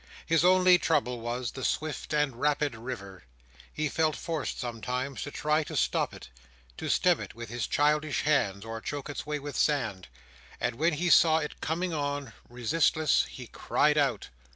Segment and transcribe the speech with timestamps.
[0.25, 3.23] His only trouble was, the swift and rapid river.
[3.71, 8.81] He felt forced, sometimes, to try to stop it—to stem it with his childish hands—or
[8.81, 14.29] choke its way with sand—and when he saw it coming on, resistless, he cried out!